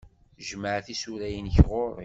Jmeɛ 0.47 0.77
tisura-nni 0.85 1.51
ɣur-k. 1.67 1.97